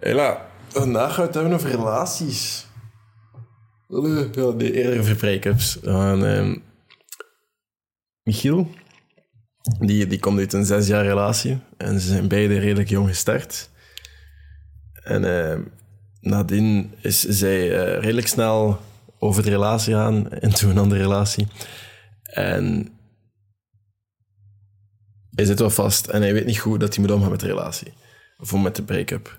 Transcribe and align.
Hela, 0.00 0.50
vandaag 0.68 1.08
gaan 1.14 1.20
we 1.20 1.26
het 1.26 1.34
hebben 1.34 1.52
over 1.52 1.70
relaties. 1.70 2.66
Ja, 3.88 4.00
nee, 4.00 4.72
eerder 4.72 5.00
over 5.00 5.16
break-ups. 5.16 5.80
Ehm, 5.80 6.56
Michiel, 8.22 8.70
die, 9.78 10.06
die 10.06 10.18
komt 10.18 10.38
uit 10.38 10.52
een 10.52 10.64
zes 10.64 10.86
jaar 10.86 11.04
relatie. 11.04 11.58
En 11.76 12.00
ze 12.00 12.08
zijn 12.08 12.28
beide 12.28 12.58
redelijk 12.58 12.88
jong 12.88 13.08
gestart. 13.08 13.70
En 15.02 15.24
ehm, 15.24 15.62
nadien 16.20 16.94
is 17.00 17.20
zij 17.20 17.60
eh, 17.60 18.00
redelijk 18.00 18.26
snel 18.26 18.80
over 19.18 19.42
de 19.42 19.50
relatie 19.50 19.94
gaan 19.94 20.30
into 20.30 20.68
een 20.68 20.78
andere 20.78 21.00
relatie. 21.00 21.46
En 22.22 22.92
hij 25.30 25.44
zit 25.44 25.58
wel 25.58 25.70
vast 25.70 26.06
en 26.06 26.22
hij 26.22 26.32
weet 26.32 26.46
niet 26.46 26.58
goed 26.58 26.80
dat 26.80 26.94
hij 26.94 27.04
moet 27.04 27.14
omgaan 27.14 27.30
met 27.30 27.40
de 27.40 27.46
relatie. 27.46 27.92
Of 28.38 28.54
met 28.54 28.76
de 28.76 28.82
break-up. 28.82 29.38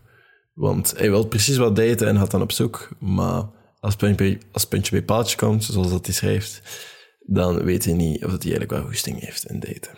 Want 0.60 0.94
hij 0.98 1.10
wil 1.10 1.26
precies 1.26 1.57
wat 1.57 1.76
daten 1.76 2.08
en 2.08 2.18
gaat 2.18 2.31
dan 2.31 2.41
op 2.41 2.52
zoek. 2.52 2.90
Maar 3.00 3.44
als 3.80 3.95
puntje, 3.95 4.16
bij- 4.16 4.41
als 4.52 4.66
puntje 4.66 4.91
bij 4.91 5.04
paaltje 5.04 5.38
komt, 5.38 5.63
zoals 5.63 5.90
dat 5.90 6.05
hij 6.05 6.16
schrijft, 6.16 6.62
dan 7.20 7.63
weet 7.63 7.86
hij 7.86 7.94
niet 7.94 8.16
of 8.23 8.30
hij 8.30 8.40
eigenlijk 8.40 8.72
wel 8.72 8.81
goesting 8.84 9.20
heeft 9.20 9.45
in 9.45 9.59
daten. 9.59 9.98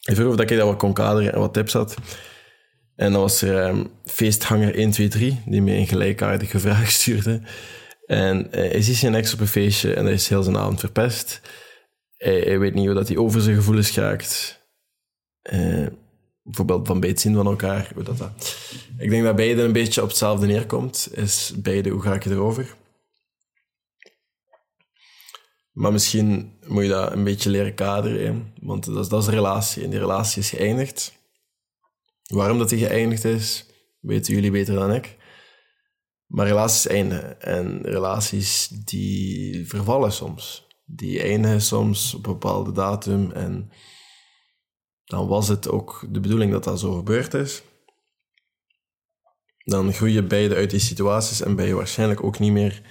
Ik 0.00 0.14
vroeg 0.14 0.28
of 0.28 0.36
dat 0.36 0.50
ik 0.50 0.56
dat 0.56 0.66
wat 0.66 0.78
kon 0.78 0.92
kaderen 0.92 1.32
en 1.32 1.38
wat 1.38 1.52
tips 1.52 1.72
had. 1.72 1.94
En 2.96 3.12
dan 3.12 3.20
was 3.20 3.42
er 3.42 3.66
ehm, 3.66 3.84
feesthanger 4.04 4.74
123, 4.76 5.34
die 5.44 5.62
mij 5.62 5.76
een 5.78 5.86
gelijkaardige 5.86 6.58
vraag 6.66 6.90
stuurde. 6.90 7.42
En 8.06 8.52
eh, 8.52 8.70
hij 8.70 8.82
ziet 8.82 8.96
zijn 8.96 9.14
ex 9.14 9.32
op 9.32 9.40
een 9.40 9.46
feestje 9.46 9.94
en 9.94 10.04
hij 10.04 10.14
is 10.14 10.28
heel 10.28 10.42
zijn 10.42 10.56
avond 10.56 10.80
verpest. 10.80 11.40
Hij, 12.16 12.58
weet 12.58 12.74
niet 12.74 12.86
hoe 12.86 12.94
dat 12.94 13.08
hij 13.08 13.16
over 13.16 13.40
zijn 13.40 13.56
gevoelens 13.56 13.90
geraakt. 13.90 14.60
Eh, 15.42 15.86
bijvoorbeeld 16.50 16.86
van 16.86 17.00
bij 17.00 17.08
het 17.08 17.20
zien 17.20 17.34
van 17.34 17.46
elkaar. 17.46 17.90
Hoe 17.94 18.02
dat, 18.02 18.18
dat. 18.18 18.56
Ik 18.98 19.10
denk 19.10 19.24
dat 19.24 19.36
beide 19.36 19.62
een 19.62 19.72
beetje 19.72 20.02
op 20.02 20.08
hetzelfde 20.08 20.46
neerkomt. 20.46 21.08
Is 21.12 21.52
beide, 21.56 21.90
hoe 21.90 22.02
ga 22.02 22.14
ik 22.14 22.24
erover? 22.24 22.76
Maar 25.72 25.92
misschien 25.92 26.58
moet 26.66 26.82
je 26.82 26.88
dat 26.88 27.12
een 27.12 27.24
beetje 27.24 27.50
leren 27.50 27.74
kaderen. 27.74 28.52
Want 28.60 28.84
dat 28.84 29.04
is, 29.04 29.08
dat 29.08 29.22
is 29.22 29.28
een 29.28 29.34
relatie. 29.34 29.84
En 29.84 29.90
die 29.90 29.98
relatie 29.98 30.42
is 30.42 30.50
geëindigd. 30.50 31.12
Waarom 32.26 32.58
dat 32.58 32.68
die 32.68 32.86
geëindigd 32.86 33.24
is, 33.24 33.66
weten 34.00 34.34
jullie 34.34 34.50
beter 34.50 34.74
dan 34.74 34.92
ik. 34.92 35.16
Maar 36.26 36.46
relaties 36.46 36.86
eindigen. 36.86 37.42
En 37.42 37.82
relaties 37.82 38.68
die 38.68 39.68
vervallen 39.68 40.12
soms. 40.12 40.66
Die 40.84 41.22
eindigen 41.22 41.62
soms 41.62 42.14
op 42.14 42.26
een 42.26 42.32
bepaalde 42.32 42.72
datum. 42.72 43.30
En 43.30 43.70
dan 45.10 45.26
was 45.26 45.48
het 45.48 45.68
ook 45.68 46.04
de 46.08 46.20
bedoeling 46.20 46.52
dat 46.52 46.64
dat 46.64 46.80
zo 46.80 46.92
gebeurd 46.92 47.34
is. 47.34 47.62
Dan 49.64 49.92
groei 49.92 50.12
je 50.12 50.22
beide 50.22 50.54
uit 50.54 50.70
die 50.70 50.80
situaties 50.80 51.42
en 51.42 51.56
ben 51.56 51.66
je 51.66 51.74
waarschijnlijk 51.74 52.24
ook 52.24 52.38
niet 52.38 52.52
meer 52.52 52.82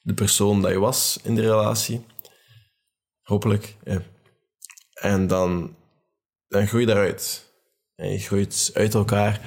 de 0.00 0.14
persoon 0.14 0.62
dat 0.62 0.70
je 0.70 0.78
was 0.78 1.18
in 1.22 1.34
de 1.34 1.40
relatie. 1.40 2.04
Hopelijk. 3.22 3.76
En 4.92 5.26
dan, 5.26 5.76
dan 6.48 6.66
groei 6.66 6.86
je 6.86 6.88
daaruit. 6.88 7.52
En 7.94 8.12
je 8.12 8.18
groeit 8.18 8.70
uit 8.74 8.94
elkaar. 8.94 9.40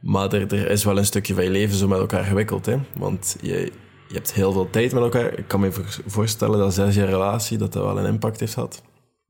Maar 0.00 0.32
er, 0.32 0.54
er 0.54 0.70
is 0.70 0.84
wel 0.84 0.98
een 0.98 1.04
stukje 1.04 1.34
van 1.34 1.44
je 1.44 1.50
leven 1.50 1.76
zo 1.76 1.88
met 1.88 1.98
elkaar 1.98 2.24
gewikkeld. 2.24 2.66
Hè? 2.66 2.78
Want 2.94 3.36
je, 3.40 3.72
je 4.08 4.14
hebt 4.14 4.32
heel 4.32 4.52
veel 4.52 4.70
tijd 4.70 4.92
met 4.92 5.02
elkaar. 5.02 5.38
Ik 5.38 5.48
kan 5.48 5.60
me 5.60 5.72
voor- 5.72 6.02
voorstellen 6.06 6.58
dat 6.58 6.74
zes 6.74 6.94
jaar 6.94 7.08
relatie 7.08 7.58
dat 7.58 7.72
dat 7.72 7.84
wel 7.84 7.98
een 7.98 8.12
impact 8.12 8.40
heeft 8.40 8.54
gehad. 8.54 8.82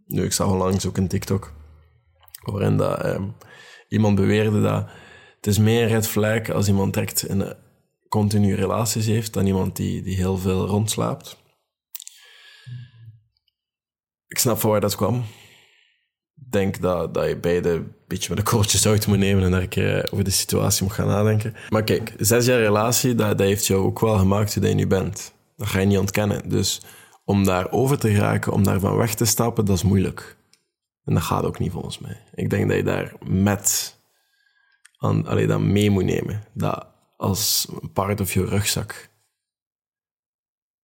Nu, 0.07 0.23
ik 0.25 0.33
zag 0.33 0.49
onlangs 0.49 0.87
ook 0.87 0.97
een 0.97 1.09
TikTok 1.09 1.59
waarin 2.41 2.77
dat, 2.77 3.03
ehm, 3.03 3.25
iemand 3.89 4.15
beweerde 4.15 4.61
dat 4.61 4.89
het 5.37 5.47
is 5.47 5.59
meer 5.59 5.87
red 5.87 6.09
flag 6.09 6.51
als 6.51 6.69
iemand 6.69 6.95
direct 6.95 7.29
een 7.29 7.43
eh, 7.43 7.51
continu 8.09 8.55
relaties 8.55 9.07
heeft 9.07 9.33
dan 9.33 9.47
iemand 9.47 9.77
die, 9.77 10.03
die 10.03 10.17
heel 10.17 10.37
veel 10.37 10.67
rondslaapt. 10.67 11.39
Ik 14.29 14.39
snap 14.39 14.59
van 14.61 14.71
waar 14.71 14.81
dat 14.81 14.97
kwam. 14.97 15.25
Ik 16.35 16.53
denk 16.53 16.81
dat, 16.81 17.15
dat 17.15 17.29
je 17.29 17.37
beide 17.37 17.69
een 17.71 17.95
beetje 18.07 18.29
met 18.29 18.39
een 18.39 18.45
korreltje 18.45 18.79
zout 18.79 19.07
moet 19.07 19.19
nemen 19.19 19.45
en 19.45 19.51
daar 19.51 19.63
een 19.63 19.69
keer 19.69 20.05
eh, 20.05 20.13
over 20.13 20.25
de 20.25 20.31
situatie 20.31 20.85
moet 20.85 20.93
gaan 20.93 21.07
nadenken. 21.07 21.55
Maar 21.69 21.85
kijk, 21.85 22.15
zes 22.19 22.47
jaar 22.47 22.61
relatie, 22.61 23.15
dat, 23.15 23.39
dat 23.39 23.47
heeft 23.47 23.67
jou 23.67 23.85
ook 23.85 24.01
wel 24.01 24.19
gemaakt 24.19 24.61
dat 24.61 24.69
je 24.69 24.75
nu 24.75 24.87
bent. 24.87 25.33
Dat 25.57 25.69
ga 25.69 25.79
je 25.79 25.87
niet 25.87 25.99
ontkennen. 25.99 26.49
Dus 26.49 26.81
om 27.25 27.45
daar 27.45 27.71
over 27.71 27.99
te 27.99 28.11
geraken, 28.11 28.53
om 28.53 28.65
daarvan 28.65 28.97
weg 28.97 29.15
te 29.15 29.25
stappen, 29.25 29.65
dat 29.65 29.77
is 29.77 29.83
moeilijk. 29.83 30.37
En 31.11 31.17
dat 31.17 31.25
gaat 31.25 31.45
ook 31.45 31.59
niet 31.59 31.73
volgens 31.73 31.99
mij. 31.99 32.17
Ik 32.35 32.51
denk 32.51 32.69
dat 32.69 32.77
je 32.77 32.83
daar 32.83 33.13
met 33.25 33.99
aan, 34.97 35.27
allee, 35.27 35.47
dat 35.47 35.61
mee 35.61 35.91
moet 35.91 36.05
nemen. 36.05 36.43
Dat 36.55 36.87
als 37.17 37.69
een 37.81 37.93
part 37.93 38.21
of 38.21 38.33
je 38.33 38.45
rugzak 38.45 39.11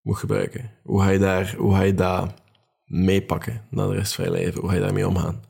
moet 0.01 0.17
gebruiken. 0.17 0.71
Hoe 0.83 1.03
ga 1.03 1.09
je, 1.09 1.19
daar, 1.19 1.55
hoe 1.55 1.75
ga 1.75 1.83
je 1.83 1.95
dat 1.95 2.35
meepakken 2.85 3.67
naar 3.71 3.89
de 3.89 3.95
rest 3.95 4.15
van 4.15 4.25
je 4.25 4.31
leven? 4.31 4.61
Hoe 4.61 4.69
ga 4.69 4.75
je 4.75 4.81
daarmee 4.81 5.09
omgaan? 5.09 5.43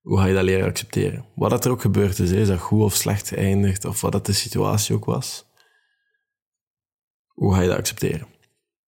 Hoe 0.00 0.18
ga 0.18 0.24
je 0.26 0.34
dat 0.34 0.44
leren 0.44 0.68
accepteren? 0.68 1.24
Wat 1.34 1.50
dat 1.50 1.64
er 1.64 1.70
ook 1.70 1.80
gebeurd 1.80 2.18
is, 2.18 2.30
is 2.30 2.48
dat 2.48 2.60
goed 2.60 2.82
of 2.82 2.94
slecht 2.94 3.28
geëindigd, 3.28 3.84
of 3.84 4.00
wat 4.00 4.12
dat 4.12 4.26
de 4.26 4.32
situatie 4.32 4.94
ook 4.94 5.04
was. 5.04 5.46
Hoe 7.26 7.54
ga 7.54 7.60
je 7.60 7.68
dat 7.68 7.78
accepteren? 7.78 8.26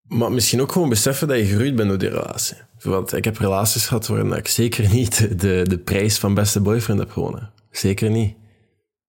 Maar 0.09 0.31
misschien 0.31 0.61
ook 0.61 0.71
gewoon 0.71 0.89
beseffen 0.89 1.27
dat 1.27 1.37
je 1.37 1.45
gegroeid 1.45 1.75
bent 1.75 1.89
door 1.89 1.97
die 1.97 2.09
relatie. 2.09 2.57
Want 2.79 3.13
ik 3.13 3.25
heb 3.25 3.37
relaties 3.37 3.87
gehad 3.87 4.07
waarin 4.07 4.31
ik 4.33 4.47
zeker 4.47 4.89
niet 4.89 5.39
de, 5.41 5.65
de 5.67 5.77
prijs 5.77 6.17
van 6.17 6.33
beste 6.33 6.61
boyfriend 6.61 6.99
heb 6.99 7.11
gewonnen. 7.11 7.51
Zeker 7.71 8.09
niet. 8.09 8.35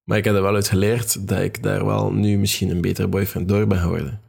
Maar 0.04 0.18
ik 0.18 0.24
heb 0.24 0.34
er 0.34 0.42
wel 0.42 0.54
uit 0.54 0.68
geleerd 0.68 1.28
dat 1.28 1.40
ik 1.40 1.62
daar 1.62 1.86
wel 1.86 2.12
nu 2.12 2.38
misschien 2.38 2.70
een 2.70 2.80
betere 2.80 3.08
boyfriend 3.08 3.48
door 3.48 3.66
ben 3.66 3.78
geworden. 3.78 4.20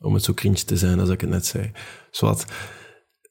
Om 0.00 0.14
het 0.14 0.22
zo 0.22 0.34
cringe 0.34 0.64
te 0.64 0.76
zijn 0.76 1.00
als 1.00 1.08
ik 1.08 1.20
het 1.20 1.30
net 1.30 1.46
zei. 1.46 1.70
Zwat, 2.10 2.46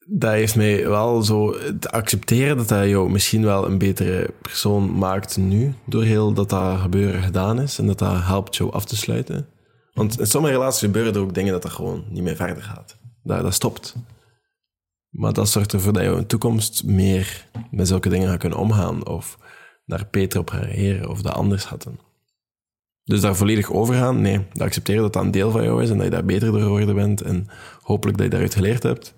dat 0.06 0.32
heeft 0.32 0.56
mij 0.56 0.88
wel 0.88 1.22
zo 1.22 1.56
te 1.80 1.90
accepteren 1.90 2.56
dat 2.56 2.68
dat 2.68 2.88
jou 2.88 3.10
misschien 3.10 3.44
wel 3.44 3.66
een 3.66 3.78
betere 3.78 4.30
persoon 4.42 4.98
maakt 4.98 5.36
nu, 5.36 5.74
door 5.86 6.02
heel 6.02 6.32
dat 6.32 6.50
dat 6.50 6.80
gebeuren 6.80 7.22
gedaan 7.22 7.60
is 7.60 7.78
en 7.78 7.86
dat 7.86 7.98
dat 7.98 8.22
helpt 8.22 8.56
jou 8.56 8.72
af 8.72 8.84
te 8.84 8.96
sluiten. 8.96 9.48
Want 9.94 10.20
in 10.20 10.26
sommige 10.26 10.54
relaties 10.54 10.80
gebeuren 10.80 11.14
er 11.14 11.20
ook 11.20 11.34
dingen 11.34 11.52
dat 11.52 11.62
dat 11.62 11.72
gewoon 11.72 12.04
niet 12.08 12.22
meer 12.22 12.36
verder 12.36 12.62
gaat. 12.62 12.96
Dat, 13.22 13.42
dat 13.42 13.54
stopt. 13.54 13.94
Maar 15.08 15.32
dat 15.32 15.48
zorgt 15.48 15.72
ervoor 15.72 15.92
dat 15.92 16.02
je 16.02 16.08
in 16.08 16.16
de 16.16 16.26
toekomst 16.26 16.84
meer 16.84 17.48
met 17.70 17.88
zulke 17.88 18.08
dingen 18.08 18.28
gaat 18.28 18.38
kunnen 18.38 18.58
omgaan. 18.58 19.06
Of 19.06 19.38
daar 19.86 20.08
beter 20.10 20.40
op 20.40 20.50
gaan 20.50 20.62
reageren. 20.62 21.10
Of 21.10 21.22
dat 21.22 21.34
anders 21.34 21.64
gaat 21.64 21.84
doen. 21.84 22.00
Dus 23.04 23.20
daar 23.20 23.36
volledig 23.36 23.72
overgaan? 23.72 24.20
Nee. 24.20 24.46
Dat 24.52 24.62
accepteren 24.62 25.02
dat 25.02 25.12
dat 25.12 25.22
een 25.22 25.30
deel 25.30 25.50
van 25.50 25.62
jou 25.62 25.82
is 25.82 25.90
en 25.90 25.96
dat 25.96 26.04
je 26.04 26.10
daar 26.10 26.24
beter 26.24 26.52
door 26.52 26.60
geworden 26.60 26.94
bent. 26.94 27.22
En 27.22 27.46
hopelijk 27.82 28.16
dat 28.16 28.26
je 28.26 28.32
daaruit 28.32 28.54
geleerd 28.54 28.82
hebt. 28.82 29.14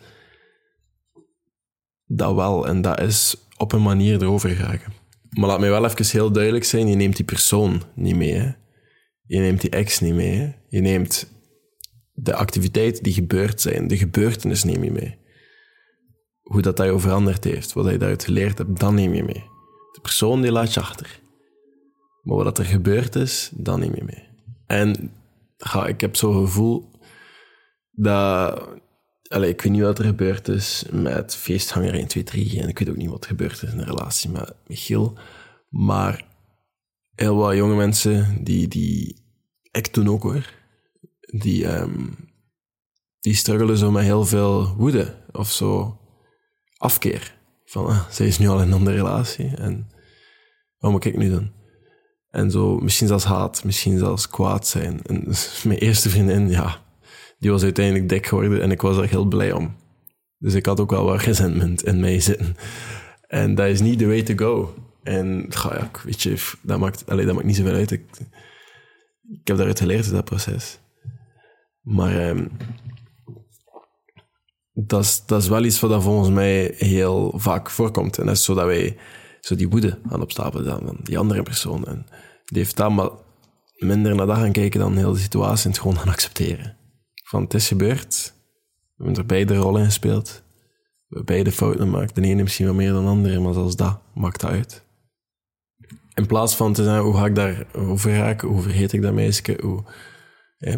Dat 2.05 2.35
wel. 2.35 2.67
En 2.67 2.83
dat 2.83 3.01
is 3.01 3.37
op 3.57 3.73
een 3.73 3.83
manier 3.83 4.23
erover 4.23 4.51
geraken. 4.51 4.93
Maar 5.31 5.49
laat 5.49 5.61
mij 5.61 5.71
wel 5.71 5.85
even 5.85 6.07
heel 6.07 6.33
duidelijk 6.33 6.65
zijn. 6.65 6.89
Je 6.89 6.97
neemt 6.97 7.17
die 7.17 7.25
persoon 7.25 7.83
niet 7.95 8.17
mee. 8.17 8.57
Je 9.27 9.39
neemt 9.39 9.61
die 9.61 9.71
ex 9.71 10.01
niet 10.01 10.15
mee. 10.15 10.55
Je 10.69 10.81
neemt 10.81 11.31
de 12.13 12.35
activiteiten 12.35 13.03
die 13.03 13.13
gebeurd 13.13 13.61
zijn. 13.61 13.89
De 13.89 13.97
gebeurtenis 13.97 14.65
neem 14.65 14.85
je 14.85 14.91
mee 14.91 15.19
hoe 16.47 16.63
dat, 16.63 16.77
dat 16.77 16.87
jou 16.87 17.01
veranderd 17.01 17.45
heeft, 17.45 17.73
wat 17.73 17.91
je 17.91 17.99
daaruit 17.99 18.25
geleerd 18.25 18.59
hebt, 18.59 18.81
dan 18.81 18.95
neem 18.95 19.15
je 19.15 19.25
mee. 19.25 19.45
De 19.93 20.01
persoon 20.03 20.43
die 20.43 20.53
laat 20.53 20.75
je 20.75 20.81
achter. 20.81 21.21
Maar 22.23 22.37
wat 22.37 22.59
er 22.59 22.65
gebeurd 22.65 23.15
is, 23.15 23.51
dan 23.55 23.81
neem 23.81 23.95
je 23.95 24.05
mee. 24.05 24.29
En 24.67 25.13
ik 25.87 26.01
heb 26.01 26.17
zo'n 26.17 26.35
gevoel 26.35 26.91
dat... 27.91 28.69
Allee, 29.29 29.51
ik 29.51 29.63
weet 29.63 29.73
niet 29.73 29.83
wat 29.83 29.99
er 29.99 30.05
gebeurd 30.05 30.49
is 30.49 30.85
met 30.93 31.37
feesthanger 31.37 31.95
1, 31.95 32.07
2, 32.07 32.23
3 32.23 32.61
en 32.61 32.69
ik 32.69 32.79
weet 32.79 32.89
ook 32.89 32.97
niet 32.97 33.11
wat 33.11 33.23
er 33.23 33.31
gebeurd 33.31 33.63
is 33.63 33.71
in 33.71 33.79
de 33.79 33.85
relatie 33.85 34.31
met 34.31 34.55
Michiel. 34.67 35.19
Maar 35.69 36.26
heel 37.17 37.37
wat 37.37 37.57
jonge 37.57 37.75
mensen, 37.75 38.45
die, 38.45 38.69
die 38.69 39.25
ik 39.71 39.87
toen 39.87 40.09
ook 40.09 40.23
hoor, 40.23 40.53
die, 41.21 41.67
ehm, 41.67 42.07
die 43.21 43.35
struggelen 43.35 43.77
zo 43.77 43.91
met 43.91 44.05
heel 44.05 44.25
veel 44.25 44.75
woede 44.77 45.15
of 45.33 45.53
zo 45.53 45.99
afkeer. 46.77 47.35
Van, 47.65 47.87
ah, 47.87 48.09
zij 48.11 48.27
is 48.27 48.39
nu 48.39 48.49
al 48.49 48.61
in 48.61 48.67
een 48.67 48.73
andere 48.73 48.97
relatie 48.97 49.57
en 49.57 49.91
wat 50.79 50.91
moet 50.91 51.05
ik 51.05 51.17
nu 51.17 51.31
doen? 51.31 51.53
En 52.31 52.51
zo, 52.51 52.79
misschien 52.79 53.07
zelfs 53.07 53.25
haat, 53.25 53.65
misschien 53.65 53.99
zelfs 53.99 54.29
kwaad 54.29 54.67
zijn. 54.67 55.01
Dus 55.25 55.63
mijn 55.67 55.79
eerste 55.79 56.11
vriendin, 56.11 56.49
ja, 56.49 56.85
die 57.39 57.51
was 57.51 57.63
uiteindelijk 57.63 58.09
dik 58.09 58.27
geworden 58.27 58.63
en 58.63 58.71
ik 58.71 58.81
was 58.81 58.97
er 58.97 59.09
heel 59.09 59.25
blij 59.25 59.53
om. 59.53 59.77
Dus 60.39 60.55
ik 60.55 60.67
had 60.67 60.81
ook 60.81 60.91
wel 60.91 61.05
wat 61.05 61.21
resentment 61.31 61.85
in 61.85 62.01
mij 62.01 62.21
zitten. 62.21 62.57
En 63.27 63.55
dat 63.55 63.67
is 63.67 63.81
niet 63.81 63.99
the 63.99 64.07
way 64.07 64.23
to 64.23 64.35
go. 64.37 64.75
En 65.07 65.47
ga 65.49 65.75
ja, 65.75 65.91
weet 66.05 66.23
je, 66.23 66.53
dat 66.63 66.79
maakt, 66.79 67.11
allee, 67.11 67.27
dat 67.27 67.35
maakt 67.35 67.47
niet 67.47 67.57
zoveel 67.57 67.75
uit. 67.75 67.91
Ik, 67.91 68.05
ik 69.29 69.47
heb 69.47 69.57
daaruit 69.57 69.79
geleerd, 69.79 70.11
dat 70.11 70.25
proces. 70.25 70.79
Maar 71.81 72.19
ehm, 72.19 72.47
dat, 74.73 75.03
is, 75.03 75.23
dat 75.27 75.43
is 75.43 75.49
wel 75.49 75.65
iets 75.65 75.81
wat 75.81 76.03
volgens 76.03 76.31
mij 76.31 76.75
heel 76.77 77.33
vaak 77.37 77.71
voorkomt. 77.71 78.19
En 78.19 78.27
dat 78.27 78.37
is 78.37 78.45
zo 78.45 78.55
dat 78.55 78.67
wij 78.67 78.97
zo 79.41 79.55
die 79.55 79.69
woede 79.69 79.99
aan 80.09 80.23
opstapelen 80.23 80.65
dan 80.65 80.81
van 80.87 80.99
die 81.03 81.19
andere 81.19 81.43
persoon. 81.43 81.87
En 81.87 82.07
Die 82.45 82.59
heeft 82.59 82.77
dat, 82.77 82.91
maar 82.91 83.11
minder 83.77 84.15
naar 84.15 84.27
dat 84.27 84.37
gaan 84.37 84.53
kijken 84.53 84.81
dan 84.81 84.97
heel 84.97 85.13
de 85.13 85.19
situatie 85.19 85.65
en 85.65 85.71
het 85.71 85.81
gewoon 85.81 85.99
gaan 85.99 86.13
accepteren. 86.13 86.77
Van, 87.25 87.43
het 87.43 87.55
is 87.55 87.69
gebeurd. 87.69 88.35
We 88.97 89.05
hebben 89.05 89.23
er 89.23 89.27
beide 89.27 89.57
rollen 89.57 89.81
in 89.81 89.87
gespeeld. 89.87 90.43
We 91.09 91.17
hebben 91.17 91.35
beide 91.35 91.53
fouten 91.53 91.81
gemaakt. 91.81 92.15
De 92.15 92.23
ene 92.23 92.43
misschien 92.43 92.67
wel 92.67 92.75
meer 92.75 92.93
dan 92.93 93.05
de 93.05 93.11
andere, 93.11 93.41
maar 93.41 93.53
zelfs 93.53 93.77
dat 93.77 94.01
maakt 94.15 94.45
uit. 94.45 94.86
In 96.17 96.27
plaats 96.27 96.57
van 96.57 96.73
te 96.73 96.85
zeggen, 96.85 97.03
hoe 97.03 97.17
ga 97.17 97.27
ik 97.27 97.35
daar 97.35 97.67
over 97.73 98.17
raken? 98.17 98.49
Hoe 98.49 98.63
vergeet 98.63 98.93
ik 98.93 99.03
dat 99.03 99.13
meisje? 99.13 99.59
Hoe, 99.61 99.85
hè? 100.59 100.75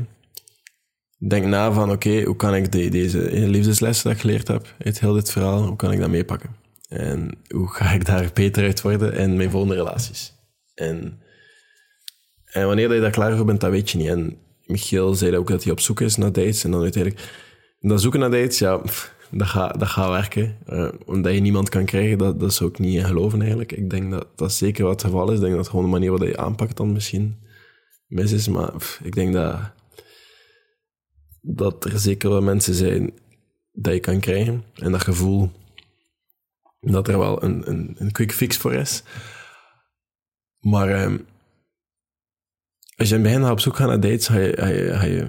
Denk 1.29 1.47
na 1.47 1.73
van, 1.73 1.91
oké, 1.91 2.23
hoe 2.23 2.37
kan 2.37 2.55
ik 2.55 2.73
de, 2.73 2.89
deze 2.89 3.19
liefdeslessen 3.31 4.05
dat 4.05 4.13
ik 4.13 4.21
geleerd 4.21 4.49
heb 4.49 4.75
uit 4.85 5.01
heel 5.01 5.13
dit 5.13 5.31
verhaal, 5.31 5.67
hoe 5.67 5.77
kan 5.77 5.93
ik 5.93 6.01
dat 6.01 6.09
meepakken? 6.09 6.57
En 6.89 7.31
hoe 7.49 7.69
ga 7.69 7.91
ik 7.91 8.07
daar 8.07 8.31
beter 8.35 8.65
uit 8.65 8.81
worden 8.81 9.13
in 9.13 9.37
mijn 9.37 9.51
volgende 9.51 9.75
relaties? 9.75 10.35
En, 10.75 11.21
en 12.45 12.67
wanneer 12.67 12.95
je 12.95 13.01
daar 13.01 13.11
klaar 13.11 13.37
voor 13.37 13.47
bent, 13.47 13.61
dat 13.61 13.71
weet 13.71 13.91
je 13.91 13.99
niet. 13.99 14.09
En 14.09 14.39
Michiel 14.65 15.15
zei 15.15 15.37
ook 15.37 15.49
dat 15.49 15.63
hij 15.63 15.73
op 15.73 15.81
zoek 15.81 16.01
is 16.01 16.17
naar 16.17 16.33
dates. 16.33 16.65
En 16.65 16.71
dan 16.71 16.83
uiteindelijk, 16.83 17.23
dat 17.81 18.01
zoeken 18.01 18.21
naar 18.21 18.31
dates, 18.31 18.59
ja, 18.59 18.81
dat 19.31 19.49
gaat, 19.49 19.79
dat 19.79 19.89
gaat 19.89 20.11
werken. 20.11 20.59
Uh, 20.69 20.89
omdat 21.05 21.35
je 21.35 21.41
niemand 21.41 21.69
kan 21.69 21.85
krijgen, 21.85 22.19
dat, 22.19 22.41
dat 22.41 22.55
zou 22.55 22.71
ik 22.71 22.79
niet 22.79 23.05
geloven 23.05 23.41
eigenlijk. 23.41 23.73
Ik 23.73 23.91
denk 23.91 24.11
dat 24.11 24.27
dat 24.35 24.53
zeker 24.53 24.85
wat 24.85 24.93
het 24.93 25.11
geval 25.11 25.31
is. 25.31 25.37
Ik 25.37 25.45
denk 25.45 25.57
dat 25.57 25.69
gewoon 25.69 25.85
de 25.85 25.91
manier 25.91 26.11
waarop 26.11 26.29
je 26.29 26.37
aanpakt 26.37 26.77
dan 26.77 26.93
misschien 26.93 27.37
mis 28.07 28.33
is. 28.33 28.49
Maar 28.49 28.99
ik 29.03 29.15
denk 29.15 29.33
dat, 29.33 29.59
dat 31.41 31.85
er 31.85 31.99
zeker 31.99 32.31
wel 32.31 32.43
mensen 32.43 32.75
zijn 32.75 33.13
dat 33.73 33.95
je 33.95 34.01
kan 34.01 34.21
krijgen. 34.21 34.65
En 34.75 34.93
dat 34.93 35.03
gevoel 35.03 35.51
dat 36.81 37.09
er 37.09 37.19
wel 37.19 37.43
een, 37.43 37.71
een, 37.71 37.95
een 37.99 38.13
quick 38.13 38.33
fix 38.33 38.57
voor 38.57 38.75
is. 38.75 39.03
Maar 40.61 40.89
uh, 40.89 41.19
als 42.97 43.09
je 43.09 43.15
in 43.15 43.25
het 43.25 43.51
op 43.51 43.61
zoek 43.61 43.77
gaat 43.77 43.89
naar 43.89 44.01
dates, 44.01 44.27
ga 44.27 45.29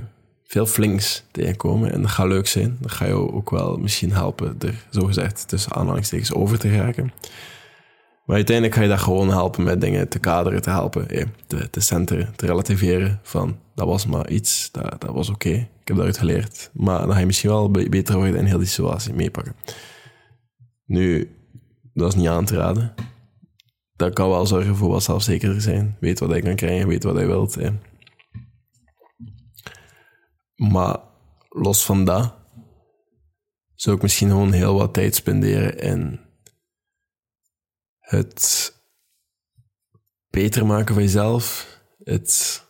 veel 0.49 0.65
flinks 0.65 1.23
tegenkomen. 1.31 1.91
En 1.91 2.01
dat 2.01 2.11
gaat 2.11 2.27
leuk 2.27 2.47
zijn. 2.47 2.77
Dat 2.79 2.91
ga 2.91 3.05
je 3.05 3.13
ook 3.13 3.49
wel 3.49 3.77
misschien 3.77 4.11
helpen 4.11 4.55
er, 4.59 4.85
zogezegd, 4.89 5.47
tussen 5.47 5.71
aanhalingstekens 5.71 6.33
over 6.33 6.59
te 6.59 6.69
geraken. 6.69 7.11
Maar 8.25 8.35
uiteindelijk 8.35 8.75
ga 8.75 8.81
je 8.81 8.89
dat 8.89 8.99
gewoon 8.99 9.29
helpen 9.29 9.63
met 9.63 9.81
dingen 9.81 10.09
te 10.09 10.19
kaderen, 10.19 10.61
te 10.61 10.69
helpen, 10.69 11.07
te, 11.47 11.69
te 11.69 11.79
centeren, 11.79 12.35
te 12.35 12.45
relativeren. 12.45 13.19
Van, 13.23 13.57
dat 13.75 13.87
was 13.87 14.05
maar 14.05 14.29
iets, 14.29 14.71
dat, 14.71 15.01
dat 15.01 15.13
was 15.13 15.29
oké, 15.29 15.49
ik 15.49 15.87
heb 15.87 15.95
daaruit 15.95 16.17
geleerd. 16.17 16.69
Maar 16.73 16.99
dan 16.99 17.11
ga 17.11 17.19
je 17.19 17.25
misschien 17.25 17.49
wel 17.49 17.71
beter 17.71 18.15
worden 18.15 18.35
in 18.35 18.45
heel 18.45 18.57
die 18.57 18.67
situatie 18.67 19.13
meepakken. 19.13 19.55
Nu, 20.85 21.35
dat 21.93 22.13
is 22.13 22.19
niet 22.19 22.27
aan 22.27 22.45
te 22.45 22.55
raden. 22.55 22.93
Dat 23.95 24.13
kan 24.13 24.29
wel 24.29 24.45
zorgen 24.45 24.75
voor 24.75 24.89
wat 24.89 25.03
zelfzekerder 25.03 25.61
zijn. 25.61 25.97
Weet 25.99 26.19
wat 26.19 26.29
hij 26.29 26.41
kan 26.41 26.55
krijgen, 26.55 26.87
weet 26.87 27.03
wat 27.03 27.15
hij 27.15 27.27
wilt. 27.27 27.55
Hè. 27.55 27.69
Maar 30.59 30.99
los 31.49 31.85
van 31.85 32.05
dat, 32.05 32.35
zou 33.75 33.95
ik 33.95 34.01
misschien 34.01 34.29
gewoon 34.29 34.51
heel 34.51 34.73
wat 34.73 34.93
tijd 34.93 35.15
spenderen 35.15 35.77
in 35.77 36.19
het 37.99 38.73
beter 40.29 40.65
maken 40.65 40.93
van 40.93 41.03
jezelf. 41.03 41.77
Het 42.03 42.63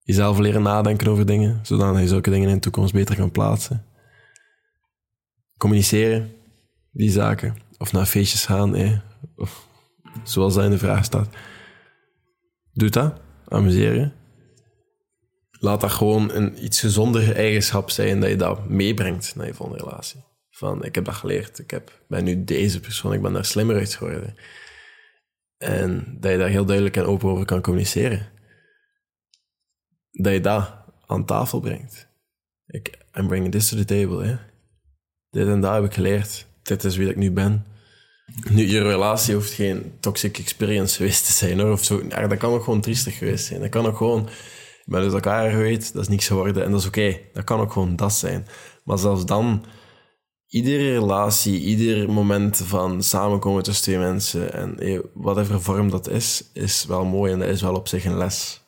jezelf 0.00 0.38
leren 0.38 0.62
nadenken 0.62 1.06
over 1.06 1.26
dingen, 1.26 1.66
zodat 1.66 1.98
je 1.98 2.08
zulke 2.08 2.30
dingen 2.30 2.48
in 2.48 2.54
de 2.54 2.60
toekomst 2.60 2.92
beter 2.92 3.16
kan 3.16 3.30
plaatsen. 3.30 3.84
Communiceren, 5.56 6.32
die 6.90 7.10
zaken. 7.10 7.56
Of 7.78 7.92
naar 7.92 8.06
feestjes 8.06 8.46
gaan, 8.46 8.74
hè. 8.74 9.00
Of, 9.36 9.68
zoals 10.24 10.54
dat 10.54 10.64
in 10.64 10.70
de 10.70 10.78
vraag 10.78 11.04
staat. 11.04 11.36
Doe 12.72 12.88
dat, 12.88 13.20
amuseer 13.48 13.94
je 13.94 14.18
laat 15.60 15.80
dat 15.80 15.90
gewoon 15.90 16.30
een 16.30 16.64
iets 16.64 16.80
gezondere 16.80 17.32
eigenschap 17.32 17.90
zijn 17.90 18.20
dat 18.20 18.30
je 18.30 18.36
dat 18.36 18.68
meebrengt 18.68 19.34
naar 19.36 19.46
je 19.46 19.54
volgende 19.54 19.84
relatie. 19.84 20.24
Van, 20.50 20.84
ik 20.84 20.94
heb 20.94 21.04
dat 21.04 21.14
geleerd, 21.14 21.58
ik 21.58 21.70
heb, 21.70 22.02
ben 22.08 22.24
nu 22.24 22.44
deze 22.44 22.80
persoon, 22.80 23.12
ik 23.12 23.22
ben 23.22 23.32
daar 23.32 23.44
slimmer 23.44 23.76
uit 23.76 23.94
geworden. 23.94 24.34
En 25.56 26.16
dat 26.20 26.30
je 26.30 26.38
daar 26.38 26.48
heel 26.48 26.64
duidelijk 26.64 26.96
en 26.96 27.04
open 27.04 27.28
over 27.28 27.44
kan 27.44 27.60
communiceren. 27.60 28.28
Dat 30.10 30.32
je 30.32 30.40
dat 30.40 30.74
aan 31.06 31.24
tafel 31.24 31.60
brengt. 31.60 32.08
Ik, 32.66 32.98
I'm 33.14 33.26
bringing 33.26 33.52
this 33.52 33.68
to 33.68 33.76
the 33.76 33.84
table, 33.84 34.26
hè. 34.26 34.36
Dit 35.30 35.46
en 35.46 35.60
dat 35.60 35.74
heb 35.74 35.84
ik 35.84 35.94
geleerd. 35.94 36.46
Dit 36.62 36.84
is 36.84 36.96
wie 36.96 37.08
ik 37.08 37.16
nu 37.16 37.30
ben. 37.30 37.66
Nu, 38.50 38.66
je 38.66 38.82
relatie 38.82 39.34
hoeft 39.34 39.52
geen 39.52 39.92
toxic 40.00 40.38
experience 40.38 40.96
geweest 40.96 41.26
te 41.26 41.32
zijn, 41.32 41.60
hoor. 41.60 41.72
Of 41.72 41.84
zo. 41.84 42.08
dat 42.08 42.36
kan 42.36 42.52
ook 42.52 42.64
gewoon 42.64 42.80
triestig 42.80 43.18
geweest 43.18 43.44
zijn. 43.44 43.60
Dat 43.60 43.68
kan 43.68 43.86
ook 43.86 43.96
gewoon 43.96 44.28
ben 44.90 45.02
uit 45.02 45.12
elkaar 45.12 45.50
geweest, 45.50 45.92
dat 45.92 46.02
is 46.02 46.08
niks 46.08 46.26
geworden 46.26 46.64
en 46.64 46.70
dat 46.70 46.80
is 46.80 46.86
oké. 46.86 47.18
Dat 47.32 47.44
kan 47.44 47.60
ook 47.60 47.72
gewoon 47.72 47.96
dat 47.96 48.12
zijn. 48.12 48.46
Maar 48.84 48.98
zelfs 48.98 49.24
dan, 49.24 49.64
iedere 50.46 50.92
relatie, 50.92 51.60
ieder 51.60 52.10
moment 52.10 52.56
van 52.56 53.02
samenkomen 53.02 53.62
tussen 53.62 53.84
twee 53.84 53.98
mensen 53.98 54.52
en 54.52 54.74
hey, 54.78 55.02
whatever 55.14 55.62
vorm 55.62 55.90
dat 55.90 56.08
is, 56.08 56.50
is 56.52 56.84
wel 56.84 57.04
mooi 57.04 57.32
en 57.32 57.38
dat 57.38 57.48
is 57.48 57.62
wel 57.62 57.74
op 57.74 57.88
zich 57.88 58.04
een 58.04 58.16
les. 58.16 58.64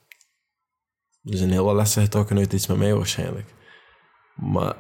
Er 1.25 1.37
zijn 1.37 1.51
heel 1.51 1.65
wat 1.65 1.75
lessen 1.75 2.03
getrokken 2.03 2.39
uit 2.39 2.53
iets 2.53 2.67
met 2.67 2.77
mij 2.77 2.95
waarschijnlijk. 2.95 3.55
Maar 4.37 4.77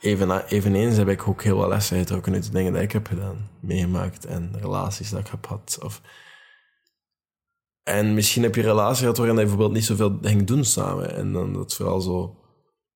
even, 0.00 0.46
eveneens 0.46 0.96
heb 0.96 1.08
ik 1.08 1.28
ook 1.28 1.42
heel 1.42 1.56
wat 1.56 1.68
lessen 1.68 1.98
getrokken 1.98 2.32
uit 2.32 2.44
de 2.44 2.50
dingen 2.50 2.72
die 2.72 2.82
ik 2.82 2.92
heb 2.92 3.06
gedaan, 3.06 3.50
meegemaakt 3.60 4.24
en 4.24 4.56
relaties 4.60 5.10
dat 5.10 5.20
ik 5.20 5.28
heb 5.28 5.46
gehad. 5.46 5.78
Of 5.82 6.00
en 7.86 8.14
misschien 8.14 8.42
heb 8.42 8.54
je 8.54 8.60
een 8.60 8.66
relatie 8.66 9.00
gehad 9.00 9.16
waarin 9.16 9.34
je 9.34 9.40
bijvoorbeeld 9.40 9.72
niet 9.72 9.84
zoveel 9.84 10.18
ging 10.22 10.46
doen 10.46 10.64
samen. 10.64 11.14
En 11.14 11.32
dan 11.32 11.52
dat 11.52 11.74
vooral 11.74 12.00
zo 12.00 12.36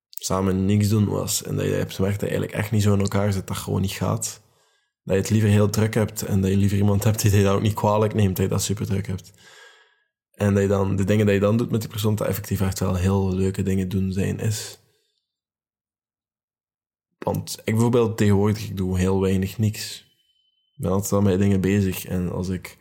samen 0.09 0.65
niks 0.65 0.89
doen 0.89 1.09
was. 1.09 1.43
En 1.43 1.57
dat 1.57 1.65
je 1.65 1.73
hebt 1.73 1.95
gemerkt 1.95 2.21
dat 2.21 2.29
eigenlijk 2.29 2.59
echt 2.59 2.71
niet 2.71 2.83
zo 2.83 2.93
in 2.93 3.01
elkaar 3.01 3.33
zit, 3.33 3.47
dat 3.47 3.57
gewoon 3.57 3.81
niet 3.81 3.91
gaat. 3.91 4.43
Dat 5.05 5.15
je 5.15 5.21
het 5.21 5.31
liever 5.31 5.49
heel 5.49 5.71
druk 5.71 5.95
hebt 5.95 6.23
en 6.23 6.41
dat 6.41 6.51
je 6.51 6.57
liever 6.57 6.79
iemand 6.79 7.05
hebt 7.05 7.23
die 7.23 7.37
je 7.37 7.43
dat 7.43 7.55
ook 7.55 7.63
niet 7.63 7.75
kwalijk 7.75 8.15
neemt, 8.15 8.37
dat 8.37 8.45
je 8.45 8.51
dat 8.51 8.63
super 8.63 8.87
druk 8.87 9.07
hebt. 9.07 9.33
En 10.31 10.55
dat 10.55 10.63
je 10.63 10.69
dan, 10.69 10.97
de 10.97 11.05
dingen 11.05 11.27
die 11.27 11.35
je 11.35 11.41
dan 11.41 11.57
doet 11.57 11.71
met 11.71 11.81
die 11.81 11.91
persoon, 11.91 12.15
dat 12.15 12.27
effectief 12.27 12.61
echt 12.61 12.79
wel 12.79 12.95
heel 12.95 13.35
leuke 13.35 13.63
dingen 13.63 13.89
doen 13.89 14.13
zijn 14.13 14.39
is. 14.39 14.79
Want 17.19 17.59
ik 17.59 17.73
bijvoorbeeld 17.73 18.17
tegenwoordig, 18.17 18.65
ik 18.65 18.77
doe 18.77 18.99
heel 18.99 19.21
weinig 19.21 19.59
niks. 19.59 19.99
Ik 20.75 20.83
ben 20.83 20.91
altijd 20.91 21.11
wel 21.11 21.23
met 21.23 21.39
dingen 21.39 21.61
bezig. 21.61 22.07
En 22.07 22.33
als 22.33 22.49
ik 22.49 22.79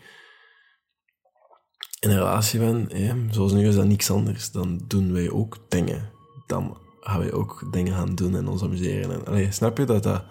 in 2.00 2.10
een 2.10 2.18
relatie 2.18 2.60
ben, 2.60 2.90
zoals 3.32 3.52
nu 3.52 3.68
is 3.68 3.76
dat 3.76 3.86
niks 3.86 4.12
anders, 4.12 4.52
dan 4.52 4.82
doen 4.88 5.14
wij 5.14 5.30
ook 5.30 5.58
dingen. 5.70 6.10
Dan 6.48 6.78
gaan 7.00 7.20
wij 7.20 7.32
ook 7.32 7.68
dingen 7.72 7.94
gaan 7.94 8.16
doen 8.16 8.36
en 8.36 8.48
ons 8.48 8.64
amuseren. 8.64 9.12
En, 9.12 9.26
allee, 9.26 9.52
snap 9.52 9.78
je 9.78 9.86
dat 9.86 10.04
dat... 10.04 10.24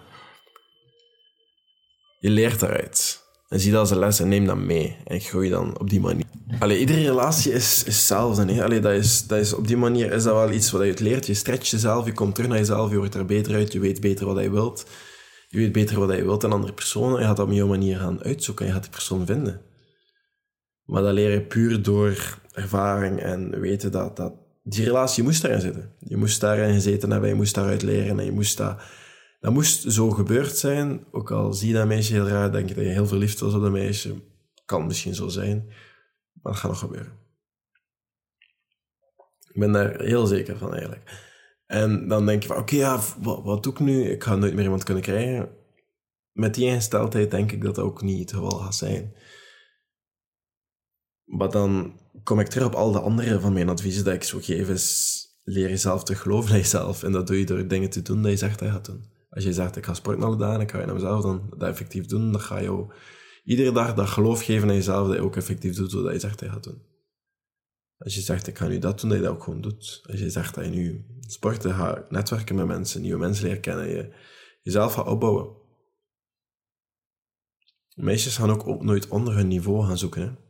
Je 2.19 2.29
leert 2.29 2.59
daaruit. 2.59 3.23
En 3.49 3.59
zie 3.59 3.71
dat 3.71 3.79
als 3.79 3.91
een 3.91 3.99
les 3.99 4.19
en 4.19 4.27
neem 4.27 4.45
dat 4.45 4.57
mee. 4.57 4.97
En 5.05 5.19
groei 5.19 5.49
dan 5.49 5.79
op 5.79 5.89
die 5.89 5.99
manier. 5.99 6.25
Allee, 6.59 6.79
iedere 6.79 7.01
relatie 7.01 7.51
is, 7.51 7.83
is 7.83 7.85
hetzelfde. 7.85 8.53
Hè? 8.53 8.63
Allee, 8.63 8.79
dat 8.79 8.91
is, 8.91 9.27
dat 9.27 9.39
is, 9.39 9.53
op 9.53 9.67
die 9.67 9.77
manier 9.77 10.11
is 10.11 10.23
dat 10.23 10.33
wel 10.33 10.51
iets 10.51 10.71
wat 10.71 10.81
je 10.81 10.87
het 10.87 10.99
leert. 10.99 11.25
Je 11.25 11.33
stretcht 11.33 11.67
jezelf, 11.67 12.05
je 12.05 12.13
komt 12.13 12.35
terug 12.35 12.49
naar 12.49 12.59
jezelf, 12.59 12.91
je 12.91 12.97
wordt 12.97 13.15
er 13.15 13.25
beter 13.25 13.53
uit, 13.53 13.73
je 13.73 13.79
weet 13.79 14.01
beter 14.01 14.25
wat 14.25 14.43
je 14.43 14.51
wilt. 14.51 14.85
Je 15.47 15.57
weet 15.57 15.71
beter 15.71 15.99
wat 15.99 16.15
je 16.15 16.23
wilt 16.23 16.41
dan 16.41 16.51
andere 16.51 16.73
personen. 16.73 17.19
Je 17.19 17.25
gaat 17.25 17.37
dat 17.37 17.47
op 17.47 17.53
jouw 17.53 17.67
manier 17.67 17.97
gaan 17.97 18.23
uitzoeken 18.23 18.65
en 18.65 18.71
je 18.71 18.77
gaat 18.77 18.87
die 18.87 18.93
persoon 18.93 19.25
vinden. 19.25 19.61
Maar 20.89 21.01
dat 21.01 21.13
leer 21.13 21.31
je 21.31 21.41
puur 21.41 21.81
door 21.81 22.39
ervaring 22.51 23.19
en 23.19 23.59
weten 23.59 23.91
dat, 23.91 24.15
dat 24.15 24.33
die 24.63 24.85
relatie 24.85 25.23
moest 25.23 25.41
daarin 25.41 25.61
zitten. 25.61 25.93
Je 25.99 26.17
moest 26.17 26.41
daarin 26.41 26.73
gezeten 26.73 27.11
hebben, 27.11 27.29
je 27.29 27.35
moest 27.35 27.55
daaruit 27.55 27.81
leren 27.81 28.19
en 28.19 28.25
je 28.25 28.31
moest 28.31 28.57
dat... 28.57 28.81
Dat 29.39 29.53
moest 29.53 29.91
zo 29.91 30.09
gebeurd 30.09 30.57
zijn, 30.57 31.05
ook 31.11 31.31
al 31.31 31.53
zie 31.53 31.67
je 31.67 31.73
dat 31.73 31.87
meisje 31.87 32.13
heel 32.13 32.27
raar, 32.27 32.51
denk 32.51 32.69
je 32.69 32.75
dat 32.75 32.83
je 32.83 32.89
heel 32.89 33.07
verliefd 33.07 33.39
was 33.39 33.53
op 33.53 33.61
dat 33.61 33.71
meisje. 33.71 34.21
Kan 34.65 34.85
misschien 34.85 35.15
zo 35.15 35.27
zijn, 35.27 35.65
maar 36.41 36.51
dat 36.51 36.61
gaat 36.61 36.71
nog 36.71 36.79
gebeuren. 36.79 37.11
Ik 39.53 39.59
ben 39.59 39.71
daar 39.71 39.99
heel 40.01 40.25
zeker 40.25 40.57
van 40.57 40.71
eigenlijk. 40.73 41.29
En 41.65 42.07
dan 42.07 42.25
denk 42.25 42.41
je 42.41 42.47
van, 42.47 42.57
oké, 42.57 42.75
ja, 42.75 42.99
wat, 43.21 43.43
wat 43.43 43.63
doe 43.63 43.73
ik 43.73 43.79
nu? 43.79 44.03
Ik 44.03 44.23
ga 44.23 44.35
nooit 44.35 44.53
meer 44.53 44.63
iemand 44.63 44.83
kunnen 44.83 45.03
krijgen. 45.03 45.49
Met 46.31 46.55
die 46.55 46.65
ingesteldheid 46.65 47.31
denk 47.31 47.51
ik 47.51 47.63
dat 47.63 47.75
dat 47.75 47.85
ook 47.85 48.01
niet 48.01 48.19
het 48.19 48.39
geval 48.39 48.59
gaat 48.59 48.75
zijn. 48.75 49.13
Maar 51.29 51.49
dan 51.51 51.99
kom 52.23 52.39
ik 52.39 52.47
terug 52.47 52.67
op 52.67 52.73
al 52.73 52.91
de 52.91 52.99
andere 52.99 53.39
van 53.39 53.53
mijn 53.53 53.69
adviezen 53.69 54.03
dat 54.03 54.13
ik 54.13 54.23
zo 54.23 54.39
geef, 54.41 54.69
is 54.69 55.19
leer 55.43 55.69
jezelf 55.69 56.03
te 56.03 56.15
geloven 56.15 56.51
in 56.51 56.57
jezelf. 56.57 57.03
En 57.03 57.11
dat 57.11 57.27
doe 57.27 57.39
je 57.39 57.45
door 57.45 57.67
dingen 57.67 57.89
te 57.89 58.01
doen 58.01 58.21
dat 58.21 58.31
je 58.31 58.37
zegt 58.37 58.59
dat 58.59 58.67
je 58.67 58.73
gaat 58.73 58.85
doen. 58.85 59.05
Als 59.29 59.43
je 59.43 59.53
zegt, 59.53 59.75
ik 59.75 59.85
ga 59.85 59.93
sporten 59.93 60.23
alle 60.23 60.37
dagen, 60.37 60.61
ik 60.61 60.71
ga 60.71 60.79
je 60.79 60.85
naar 60.85 60.95
mezelf 60.95 61.21
dan 61.21 61.53
dat 61.57 61.69
effectief 61.69 62.05
doen, 62.05 62.31
dan 62.31 62.41
ga 62.41 62.59
je 62.59 62.85
iedere 63.43 63.71
dag 63.71 63.93
dat 63.93 64.07
geloof 64.07 64.43
geven 64.43 64.69
in 64.69 64.75
jezelf 64.75 65.07
dat 65.07 65.15
je 65.15 65.23
ook 65.23 65.35
effectief 65.35 65.75
doet 65.75 65.91
wat 65.91 66.13
je 66.13 66.19
zegt 66.19 66.39
dat 66.39 66.47
je 66.47 66.53
gaat 66.53 66.63
doen. 66.63 66.81
Als 67.97 68.15
je 68.15 68.21
zegt, 68.21 68.47
ik 68.47 68.57
ga 68.57 68.67
nu 68.67 68.79
dat 68.79 68.99
doen, 68.99 69.09
dat 69.09 69.17
je 69.17 69.23
dat 69.23 69.33
ook 69.33 69.43
gewoon 69.43 69.61
doet. 69.61 70.01
Als 70.03 70.19
je 70.19 70.29
zegt 70.29 70.55
dat 70.55 70.65
je 70.65 70.71
nu 70.71 71.05
sporten 71.19 71.73
gaat, 71.73 72.11
netwerken 72.11 72.55
met 72.55 72.67
mensen, 72.67 73.01
nieuwe 73.01 73.19
mensen 73.19 73.45
leren 73.45 73.61
kennen, 73.61 73.89
je 73.89 74.13
jezelf 74.61 74.93
gaat 74.93 75.07
opbouwen. 75.07 75.57
Meisjes 77.95 78.37
gaan 78.37 78.49
ook 78.49 78.83
nooit 78.83 79.07
onder 79.07 79.35
hun 79.35 79.47
niveau 79.47 79.85
gaan 79.85 79.97
zoeken. 79.97 80.21
Hè? 80.21 80.48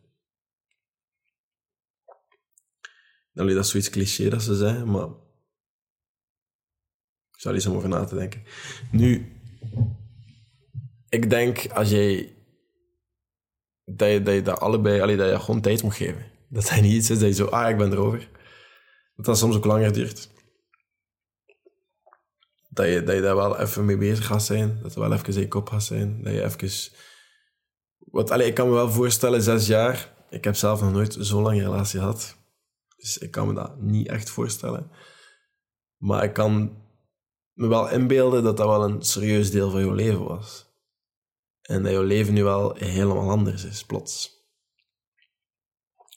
Allee, 3.40 3.56
dat 3.56 3.64
is 3.64 3.70
zoiets 3.70 3.90
cliché 3.90 4.30
dat 4.30 4.42
ze 4.42 4.56
zeggen, 4.56 4.92
maar... 4.92 5.08
Ik 7.32 7.46
zal 7.46 7.54
eens 7.54 7.66
om 7.66 7.76
over 7.76 7.90
na 7.90 8.04
te 8.04 8.16
denken. 8.16 8.44
Nu, 8.92 9.32
ik 11.10 11.30
denk 11.30 11.68
als 11.72 11.90
jij... 11.90 12.36
Dat 13.86 14.10
je 14.10 14.42
dat, 14.42 14.60
allebei... 14.60 15.02
Allee, 15.02 15.18
dat 15.18 15.30
je 15.30 15.40
gewoon 15.40 15.62
tijd 15.62 15.84
moet 15.84 15.94
geven. 15.94 16.32
Dat 16.50 16.68
dat 16.68 16.82
niet 16.82 16.94
iets 16.94 17.10
is 17.10 17.20
dat 17.20 17.28
je 17.28 17.34
zo... 17.34 17.46
Ah, 17.46 17.70
ik 17.70 17.78
ben 17.78 17.92
erover. 17.92 18.30
Dat 19.16 19.26
dat 19.26 19.38
soms 19.38 19.56
ook 19.56 19.66
langer 19.66 19.94
duurt. 19.94 20.30
Dat 22.70 22.88
je, 22.88 23.04
dat 23.04 23.16
je 23.16 23.22
daar 23.22 23.36
wel 23.36 23.60
even 23.60 23.86
mee 23.86 23.98
bezig 23.98 24.26
gaat 24.26 24.44
zijn. 24.44 24.80
Dat 24.82 24.96
er 24.96 25.00
wel 25.00 25.14
even 25.14 25.42
in 25.42 25.48
kop 25.48 25.70
gaat 25.70 25.84
zijn. 25.84 26.24
Dat 26.24 26.34
je 26.34 26.44
even... 26.44 26.92
Wat, 27.98 28.32
allee, 28.32 28.48
ik 28.48 28.54
kan 28.54 28.68
me 28.68 28.74
wel 28.74 28.92
voorstellen, 28.92 29.42
zes 29.42 29.68
jaar. 29.68 30.14
Ik 30.30 30.44
heb 30.44 30.56
zelf 30.56 30.82
nog 30.82 30.92
nooit 30.92 31.16
zo'n 31.20 31.44
lange 31.44 31.62
relatie 31.62 32.00
gehad. 32.00 32.38
Dus 33.00 33.18
ik 33.18 33.32
kan 33.32 33.48
me 33.48 33.54
dat 33.54 33.82
niet 33.82 34.08
echt 34.08 34.30
voorstellen. 34.30 34.92
Maar 35.98 36.24
ik 36.24 36.34
kan 36.34 36.78
me 37.54 37.68
wel 37.68 37.90
inbeelden 37.90 38.44
dat 38.44 38.58
dat 38.58 38.68
wel 38.68 38.84
een 38.84 39.02
serieus 39.02 39.52
deel 39.52 39.70
van 39.70 39.80
jouw 39.80 39.94
leven 39.94 40.24
was. 40.24 40.68
En 41.62 41.84
dat 41.84 41.92
jouw 41.92 42.04
leven 42.04 42.34
nu 42.34 42.44
wel 42.44 42.74
helemaal 42.76 43.30
anders 43.30 43.64
is, 43.64 43.86
plots. 43.86 44.38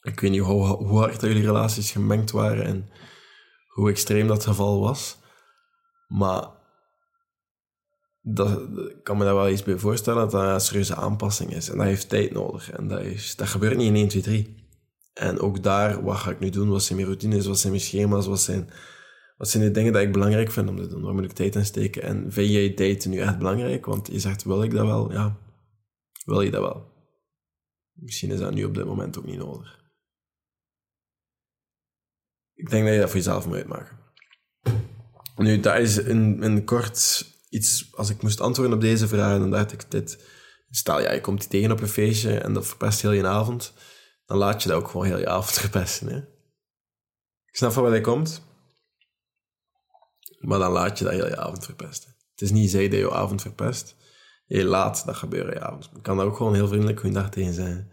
Ik 0.03 0.21
weet 0.21 0.31
niet 0.31 0.41
hoe, 0.41 0.67
hoe 0.67 0.99
hard 0.99 1.21
jullie 1.21 1.45
relaties 1.45 1.91
gemengd 1.91 2.31
waren 2.31 2.65
en 2.65 2.91
hoe 3.69 3.91
extreem 3.91 4.27
dat 4.27 4.45
geval 4.45 4.81
was. 4.81 5.19
Maar 6.09 6.49
dat, 8.21 8.61
ik 8.89 9.05
kan 9.05 9.19
me 9.19 9.25
daar 9.25 9.35
wel 9.35 9.49
iets 9.49 9.63
bij 9.63 9.79
voorstellen 9.79 10.21
dat 10.21 10.31
dat 10.31 10.43
een 10.43 10.61
serieuze 10.61 10.95
aanpassing 10.95 11.55
is. 11.55 11.69
En 11.69 11.77
dat 11.77 11.87
heeft 11.87 12.09
tijd 12.09 12.33
nodig. 12.33 12.71
En 12.71 12.89
dat, 12.89 13.01
is, 13.01 13.37
dat 13.37 13.49
gebeurt 13.49 13.77
niet 13.77 13.89
in 13.89 13.97
1, 13.97 14.09
2, 14.09 14.23
3. 14.23 14.62
En 15.13 15.39
ook 15.41 15.63
daar, 15.63 16.03
wat 16.03 16.17
ga 16.17 16.31
ik 16.31 16.39
nu 16.39 16.51
doen? 16.51 16.69
Wat 16.69 16.83
zijn 16.83 16.99
mijn 16.99 17.11
routines? 17.11 17.47
Wat 17.47 17.59
zijn 17.59 17.73
mijn 17.73 17.85
schema's? 17.85 18.27
Wat 18.27 18.41
zijn, 18.41 18.71
wat 19.37 19.49
zijn 19.49 19.63
de 19.63 19.71
dingen 19.71 19.93
die 19.93 20.03
ik 20.03 20.13
belangrijk 20.13 20.51
vind 20.51 20.69
om 20.69 20.77
te 20.77 20.87
doen? 20.87 21.03
Waar 21.03 21.15
moet 21.15 21.25
ik 21.25 21.33
tijd 21.33 21.55
in 21.55 21.65
steken? 21.65 22.03
En 22.03 22.33
vind 22.33 22.51
jij 22.51 22.75
daten 22.75 23.11
nu 23.11 23.19
echt 23.19 23.39
belangrijk? 23.39 23.87
Want 23.87 24.07
je 24.07 24.19
zegt, 24.19 24.45
wil 24.45 24.63
ik 24.63 24.71
dat 24.71 24.87
wel? 24.87 25.13
Ja, 25.13 25.39
wil 26.25 26.41
je 26.41 26.51
dat 26.51 26.61
wel? 26.61 26.91
Misschien 27.93 28.31
is 28.31 28.39
dat 28.39 28.55
nu 28.55 28.65
op 28.65 28.75
dit 28.75 28.85
moment 28.85 29.19
ook 29.19 29.27
niet 29.27 29.39
nodig. 29.39 29.81
Ik 32.55 32.71
denk 32.71 32.85
dat 32.85 32.93
je 32.95 33.01
dat 33.01 33.09
voor 33.09 33.19
jezelf 33.19 33.47
moet 33.47 33.57
uitmaken. 33.57 33.99
Nu, 35.37 35.61
dat 35.61 35.79
is 35.79 35.99
in, 35.99 36.43
in 36.43 36.65
kort 36.65 37.27
iets... 37.49 37.95
Als 37.95 38.11
ik 38.11 38.23
moest 38.23 38.41
antwoorden 38.41 38.75
op 38.75 38.81
deze 38.81 39.09
vraag, 39.09 39.39
dan 39.39 39.51
dacht 39.51 39.73
ik 39.73 39.91
dit... 39.91 40.31
Stel, 40.71 41.01
ja, 41.01 41.13
je 41.13 41.21
komt 41.21 41.41
die 41.41 41.49
tegen 41.49 41.71
op 41.71 41.81
een 41.81 41.89
feestje 41.89 42.39
en 42.39 42.53
dat 42.53 42.67
verpest 42.67 43.03
heel 43.03 43.13
je 43.13 43.27
avond. 43.27 43.75
Dan 44.33 44.41
laat 44.41 44.63
je 44.63 44.69
dat 44.69 44.79
ook 44.79 44.89
gewoon 44.89 45.07
heel 45.07 45.19
je 45.19 45.29
avond 45.29 45.59
verpesten. 45.59 46.09
Hè? 46.09 46.17
Ik 47.45 47.57
snap 47.57 47.73
van 47.73 47.83
waar 47.83 47.93
hij 47.93 48.01
komt. 48.01 48.43
Maar 50.39 50.59
dan 50.59 50.73
laat 50.73 50.99
je 50.99 51.05
dat 51.05 51.13
heel 51.13 51.27
je 51.27 51.37
avond 51.37 51.65
verpesten. 51.65 52.17
Het 52.31 52.41
is 52.41 52.51
niet 52.51 52.71
zij 52.71 52.89
dat 52.89 52.99
je 52.99 53.13
avond 53.13 53.43
verpest. 53.43 53.97
Je 54.47 54.65
laat 54.65 55.07
dat 55.07 55.17
gebeuren 55.17 55.55
je 55.55 55.61
avond. 55.61 55.91
Je 55.95 56.01
kan 56.01 56.17
daar 56.17 56.27
ook 56.27 56.37
gewoon 56.37 56.55
heel 56.55 56.69
vriendelijk 56.69 57.01
goeiedag 57.01 57.31
tegen 57.31 57.53
zijn. 57.53 57.93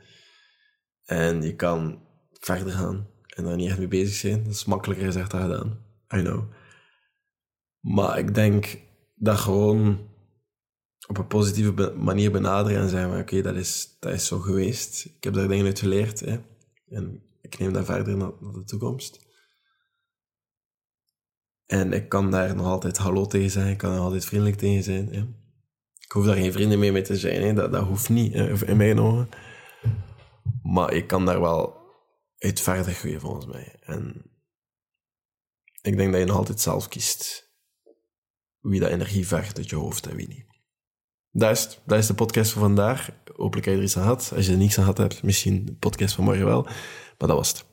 En 1.06 1.42
je 1.42 1.56
kan 1.56 2.02
verder 2.32 2.74
gaan 2.74 3.10
en 3.26 3.44
daar 3.44 3.56
niet 3.56 3.70
echt 3.70 3.78
mee 3.78 3.88
bezig 3.88 4.16
zijn. 4.16 4.44
Dat 4.44 4.54
is 4.54 4.66
makkelijker 4.66 5.06
gezegd 5.06 5.32
dan 5.32 5.42
gedaan. 5.42 5.86
I 6.16 6.22
know. 6.22 6.54
Maar 7.80 8.18
ik 8.18 8.36
denk 8.36 8.80
dat 9.16 9.38
gewoon 9.38 10.09
op 11.08 11.18
een 11.18 11.28
positieve 11.28 11.94
manier 11.98 12.32
benaderen 12.32 12.82
en 12.82 12.90
zeggen: 12.90 13.20
Oké, 13.20 13.42
dat, 13.42 13.56
is, 13.56 13.98
dat 14.00 14.14
is 14.14 14.26
zo 14.26 14.40
geweest. 14.40 15.06
Ik 15.06 15.24
heb 15.24 15.34
daar 15.34 15.48
dingen 15.48 15.66
uit 15.66 15.80
geleerd. 15.80 16.20
Hè? 16.20 16.40
En 16.90 17.24
ik 17.42 17.60
neem 17.60 17.74
dat 17.74 17.86
verder 17.86 18.18
naar, 18.18 18.32
naar 18.40 18.54
de 18.54 18.64
toekomst. 18.64 19.28
En 21.66 21.94
ik 21.94 22.10
kan 22.10 22.32
daar 22.32 22.56
nog 22.56 22.66
altijd 22.66 22.98
hallo 22.98 23.26
tegen 23.26 23.52
zijn. 23.52 23.72
Ik 23.72 23.78
kan 23.78 23.94
er 23.94 24.00
altijd 24.00 24.26
vriendelijk 24.26 24.58
tegen 24.58 24.84
zijn. 24.84 25.14
Hè? 25.14 25.22
Ik 26.00 26.12
hoef 26.12 26.26
daar 26.26 26.36
geen 26.36 26.52
vrienden 26.52 26.80
mee 26.80 26.92
mee 26.92 27.02
te 27.02 27.18
zijn. 27.18 27.42
Hè? 27.42 27.54
Dat, 27.54 27.72
dat 27.72 27.88
hoeft 27.88 28.10
niet, 28.10 28.34
in 28.62 28.78
mijn 28.78 29.00
ogen. 29.00 29.30
Maar 30.64 30.94
ik 30.94 31.08
kan 31.08 31.26
daar 31.26 31.42
wel 31.42 31.78
uit 32.38 32.62
verder 32.62 32.94
groeien, 32.94 33.20
volgens 33.20 33.46
mij. 33.46 33.78
En 33.80 34.32
ik 35.82 35.98
denk 35.98 36.12
dat 36.12 36.20
je 36.22 36.28
nog 36.28 36.38
altijd 36.38 36.60
zelf 36.62 36.88
kiest 36.88 37.48
wie 38.60 38.80
dat 38.80 38.90
energie 38.90 39.28
vergt 39.28 39.58
uit 39.58 39.70
je 39.70 39.76
hoofd 39.76 40.08
en 40.08 40.16
wie 40.16 40.28
niet. 40.28 40.49
Dat 41.32 41.52
is, 41.52 41.80
dat 41.86 41.98
is 41.98 42.08
de 42.08 42.14
podcast 42.14 42.52
van 42.52 42.62
vandaag. 42.62 43.10
Hopelijk 43.36 43.66
heb 43.66 43.76
je 43.76 43.80
er 43.80 43.86
iets 43.86 43.98
aan 43.98 44.04
gehad. 44.04 44.32
Als 44.36 44.46
je 44.46 44.52
er 44.52 44.58
niets 44.58 44.78
aan 44.78 44.84
gehad 44.84 44.98
hebt, 44.98 45.24
misschien 45.24 45.66
de 45.66 45.74
podcast 45.74 46.16
van 46.16 46.24
morgen 46.24 46.46
wel. 46.46 46.62
Maar 46.64 47.28
dat 47.28 47.38
was 47.38 47.50
het. 47.50 47.66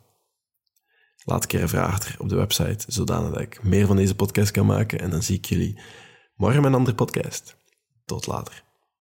Laat 1.25 1.43
een 1.43 1.49
keer 1.49 1.63
een 1.63 1.69
vraag 1.69 1.93
achter 1.93 2.15
op 2.19 2.29
de 2.29 2.37
website, 2.37 2.85
zodanig 2.89 3.33
dat 3.33 3.41
ik 3.41 3.63
meer 3.63 3.87
van 3.87 3.97
deze 3.97 4.15
podcast 4.15 4.51
kan 4.51 4.67
maken. 4.67 5.01
En 5.01 5.11
dan 5.11 5.23
zie 5.23 5.37
ik 5.37 5.45
jullie 5.45 5.81
morgen 6.35 6.63
met 6.63 6.71
een 6.71 6.79
andere 6.79 6.97
podcast. 6.97 7.57
Tot 8.05 8.27
later. 8.27 8.66